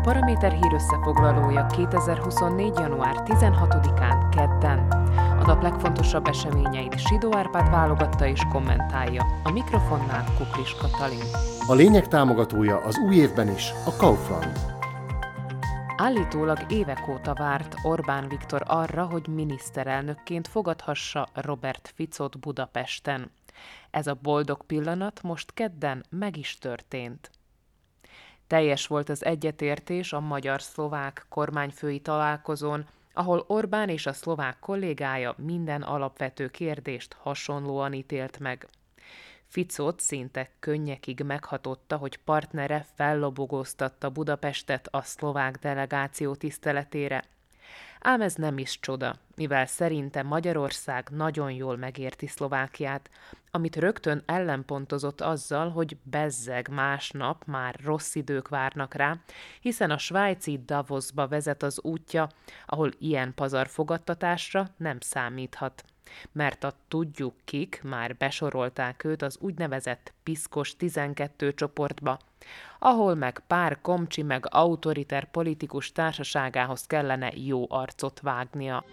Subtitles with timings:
[0.00, 2.78] A Paraméter hír összefoglalója 2024.
[2.78, 4.78] január 16-án kedden.
[5.16, 9.26] A nap legfontosabb eseményeit Sidó Árpád válogatta és kommentálja.
[9.42, 11.24] A mikrofonnál Kuklis Katalin.
[11.66, 14.58] A lényeg támogatója az új évben is a Kaufland.
[15.96, 23.30] Állítólag évek óta várt Orbán Viktor arra, hogy miniszterelnökként fogadhassa Robert Ficot Budapesten.
[23.90, 27.30] Ez a boldog pillanat most kedden meg is történt.
[28.50, 35.82] Teljes volt az egyetértés a magyar-szlovák kormányfői találkozón, ahol Orbán és a szlovák kollégája minden
[35.82, 38.68] alapvető kérdést hasonlóan ítélt meg.
[39.46, 47.24] Ficot szinte könnyekig meghatotta, hogy partnere fellobogóztatta Budapestet a szlovák delegáció tiszteletére–
[48.02, 53.10] Ám ez nem is csoda, mivel szerinte Magyarország nagyon jól megérti Szlovákiát,
[53.50, 59.16] amit rögtön ellenpontozott azzal, hogy bezzeg másnap már rossz idők várnak rá,
[59.60, 62.28] hiszen a svájci Davosba vezet az útja,
[62.66, 65.84] ahol ilyen pazarfogadtatásra nem számíthat
[66.32, 72.18] mert a tudjuk kik már besorolták őt az úgynevezett piszkos 12 csoportba,
[72.78, 78.84] ahol meg pár komcsi meg autoriter politikus társaságához kellene jó arcot vágnia.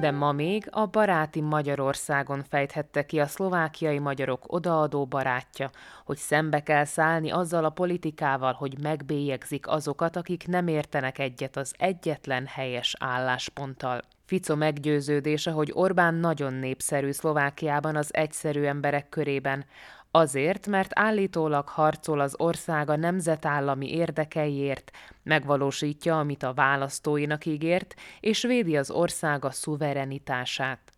[0.00, 5.70] De ma még a baráti Magyarországon fejthette ki a szlovákiai magyarok odaadó barátja,
[6.04, 11.74] hogy szembe kell szállni azzal a politikával, hogy megbélyegzik azokat, akik nem értenek egyet az
[11.78, 14.00] egyetlen helyes állásponttal.
[14.30, 19.64] Fico meggyőződése, hogy Orbán nagyon népszerű Szlovákiában az egyszerű emberek körében,
[20.10, 24.90] Azért, mert állítólag harcol az ország a nemzetállami érdekeiért,
[25.22, 30.92] megvalósítja, amit a választóinak ígért, és védi az országa szuverenitását.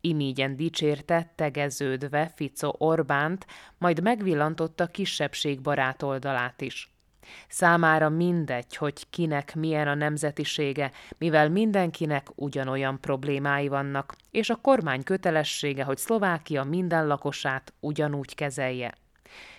[0.00, 3.46] Imígyen dicsérte, tegeződve Fico Orbánt,
[3.78, 6.92] majd megvillantotta kisebbségbarát oldalát is.
[7.48, 15.02] Számára mindegy, hogy kinek milyen a nemzetisége, mivel mindenkinek ugyanolyan problémái vannak, és a kormány
[15.02, 18.94] kötelessége, hogy Szlovákia minden lakosát ugyanúgy kezelje.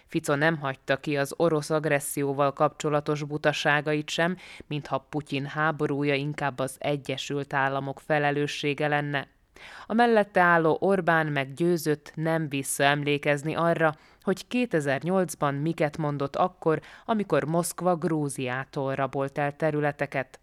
[0.06, 4.38] Fico nem hagyta ki az orosz agresszióval kapcsolatos butaságait sem,
[4.68, 9.28] mintha Putyin háborúja inkább az Egyesült Államok felelőssége lenne.
[9.86, 17.96] A mellette álló Orbán meggyőzött nem visszaemlékezni arra, hogy 2008-ban miket mondott akkor, amikor Moszkva
[17.96, 20.40] Grúziától rabolt el területeket.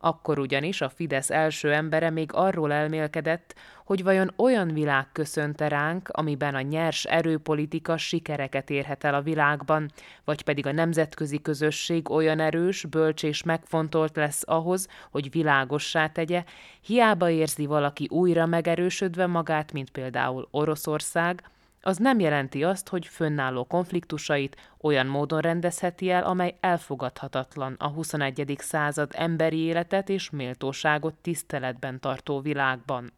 [0.00, 3.54] Akkor ugyanis a Fidesz első embere még arról elmélkedett,
[3.84, 9.90] hogy vajon olyan világ köszönte ránk, amiben a nyers erőpolitika sikereket érhet el a világban,
[10.24, 16.44] vagy pedig a nemzetközi közösség olyan erős, bölcs és megfontolt lesz ahhoz, hogy világossá tegye,
[16.80, 21.42] hiába érzi valaki újra megerősödve magát, mint például Oroszország,
[21.80, 28.56] az nem jelenti azt, hogy fönnálló konfliktusait olyan módon rendezheti el, amely elfogadhatatlan a 21.
[28.58, 33.12] század emberi életet és méltóságot tiszteletben tartó világban.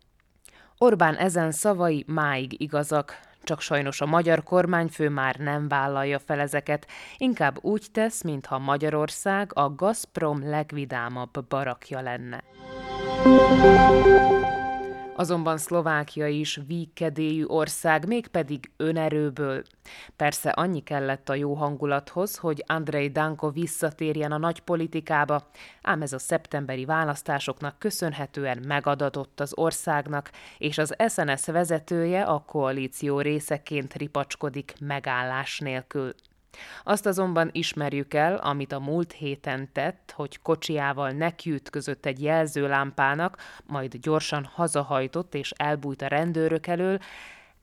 [0.79, 6.87] Orbán ezen szavai máig igazak, csak sajnos a magyar kormányfő már nem vállalja fel ezeket,
[7.17, 12.43] inkább úgy tesz, mintha Magyarország a Gazprom legvidámabb barakja lenne.
[15.21, 19.63] Azonban Szlovákia is vígkedélyű ország, mégpedig önerőből.
[20.17, 25.51] Persze annyi kellett a jó hangulathoz, hogy Andrei Danko visszatérjen a nagy politikába,
[25.83, 33.21] ám ez a szeptemberi választásoknak köszönhetően megadatott az országnak, és az SNS vezetője a koalíció
[33.21, 36.15] részeként ripacskodik megállás nélkül.
[36.85, 43.97] Azt azonban ismerjük el, amit a múlt héten tett, hogy kocsiával nekiütközött egy jelzőlámpának, majd
[43.97, 46.99] gyorsan hazahajtott és elbújt a rendőrök elől,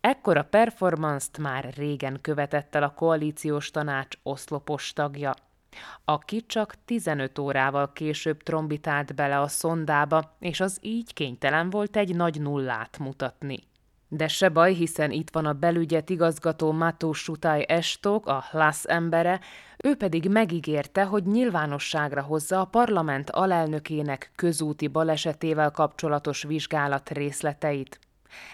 [0.02, 5.34] Ekkora performance már régen követett el a koalíciós tanács oszlopos tagja,
[6.06, 12.16] aki csak 15 órával később trombitált bele a szondába, és az így kénytelen volt egy
[12.16, 13.58] nagy nullát mutatni.
[14.10, 19.40] De se baj, hiszen itt van a belügyet igazgató Mató Sutai Estok, a Hlász embere,
[19.78, 28.00] ő pedig megígérte, hogy nyilvánosságra hozza a parlament alelnökének közúti balesetével kapcsolatos vizsgálat részleteit.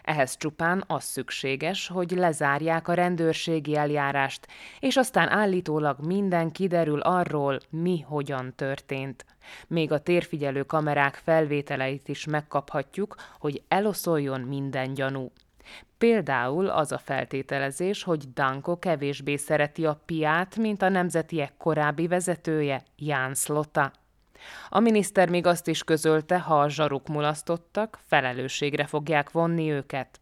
[0.03, 4.47] Ehhez csupán az szükséges, hogy lezárják a rendőrségi eljárást,
[4.79, 9.25] és aztán állítólag minden kiderül arról, mi hogyan történt.
[9.67, 15.31] Még a térfigyelő kamerák felvételeit is megkaphatjuk, hogy eloszoljon minden gyanú.
[15.97, 22.83] Például az a feltételezés, hogy Danko kevésbé szereti a piát, mint a nemzetiek korábbi vezetője,
[22.95, 23.91] Ján Slota.
[24.69, 30.19] A miniszter még azt is közölte, ha a zsaruk mulasztottak, felelősségre fogják vonni őket.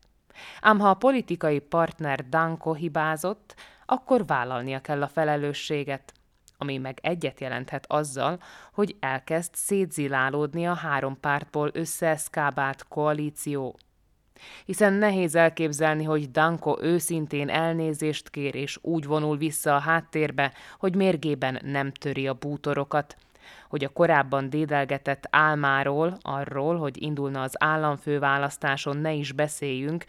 [0.62, 3.56] Ám ha a politikai partner Danko hibázott,
[3.86, 6.14] akkor vállalnia kell a felelősséget.
[6.58, 8.40] ami meg egyet jelenthet azzal,
[8.74, 13.78] hogy elkezd szétzilálódni a három pártból összeeszkábált koalíció.
[14.66, 20.96] Hiszen nehéz elképzelni, hogy Danko őszintén elnézést kér és úgy vonul vissza a háttérbe, hogy
[20.96, 23.16] mérgében nem töri a bútorokat,
[23.70, 30.06] hogy a korábban dédelgetett álmáról, arról, hogy indulna az államfőválasztáson ne is beszéljünk,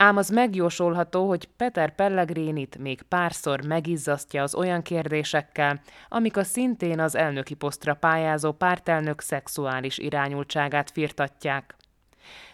[0.00, 7.00] Ám az megjósolható, hogy Peter Pellegrinit még párszor megizzasztja az olyan kérdésekkel, amik a szintén
[7.00, 11.74] az elnöki posztra pályázó pártelnök szexuális irányultságát firtatják.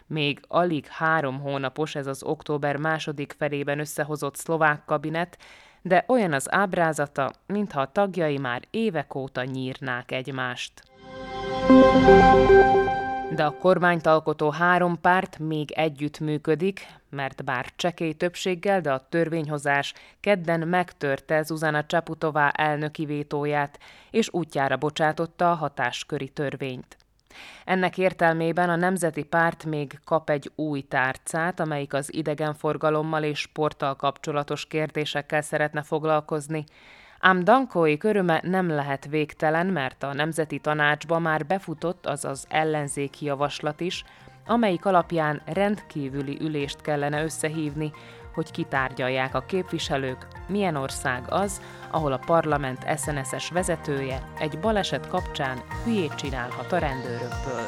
[0.07, 5.39] Még alig három hónapos ez az október második felében összehozott szlovák kabinet,
[5.83, 10.83] de olyan az ábrázata, mintha a tagjai már évek óta nyírnák egymást
[13.35, 19.07] de a kormányt alkotó három párt még együtt működik, mert bár csekély többséggel, de a
[19.09, 23.79] törvényhozás kedden megtörte Zuzana Csaputová elnöki vétóját,
[24.11, 26.97] és útjára bocsátotta a hatásköri törvényt.
[27.65, 33.97] Ennek értelmében a Nemzeti Párt még kap egy új tárcát, amelyik az idegenforgalommal és sporttal
[33.97, 36.65] kapcsolatos kérdésekkel szeretne foglalkozni,
[37.27, 43.25] Ám Dankói köröme nem lehet végtelen, mert a Nemzeti Tanácsba már befutott az az ellenzéki
[43.25, 44.05] javaslat is,
[44.47, 47.93] amelyik alapján rendkívüli ülést kellene összehívni,
[48.35, 51.61] hogy kitárgyalják a képviselők, milyen ország az,
[51.91, 57.67] ahol a parlament SNS-es vezetője egy baleset kapcsán hülyét csinálhat a rendőrökből.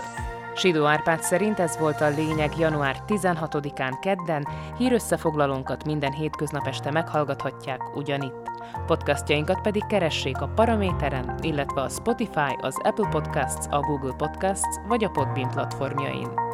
[0.56, 4.48] Sidó Árpád szerint ez volt a lényeg január 16-án kedden,
[4.78, 8.50] hírösszefoglalónkat minden hétköznap este meghallgathatják ugyanitt.
[8.86, 15.04] Podcastjainkat pedig keressék a Paraméteren, illetve a Spotify, az Apple Podcasts, a Google Podcasts vagy
[15.04, 16.45] a Podbean platformjain.